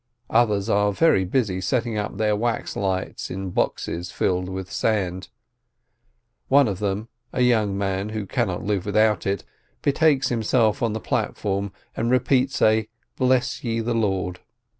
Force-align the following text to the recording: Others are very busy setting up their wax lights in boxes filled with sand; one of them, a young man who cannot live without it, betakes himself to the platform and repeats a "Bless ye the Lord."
Others 0.31 0.67
are 0.67 0.91
very 0.91 1.25
busy 1.25 1.61
setting 1.61 1.95
up 1.95 2.17
their 2.17 2.35
wax 2.35 2.75
lights 2.75 3.29
in 3.29 3.51
boxes 3.51 4.09
filled 4.11 4.49
with 4.49 4.71
sand; 4.71 5.29
one 6.47 6.67
of 6.67 6.79
them, 6.79 7.07
a 7.31 7.41
young 7.43 7.77
man 7.77 8.09
who 8.09 8.25
cannot 8.25 8.63
live 8.63 8.87
without 8.87 9.27
it, 9.27 9.43
betakes 9.83 10.29
himself 10.29 10.79
to 10.79 10.89
the 10.89 10.99
platform 10.99 11.71
and 11.95 12.09
repeats 12.09 12.63
a 12.63 12.89
"Bless 13.15 13.63
ye 13.63 13.79
the 13.79 13.93
Lord." 13.93 14.39